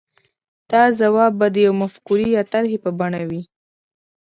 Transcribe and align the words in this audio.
دا 0.71 0.83
ځواک 0.99 1.31
به 1.39 1.47
د 1.53 1.55
يوې 1.65 1.77
مفکورې 1.81 2.27
يا 2.37 2.43
طرحې 2.53 2.77
په 2.83 2.89
بڼه 2.99 3.21
وي. 3.29 3.41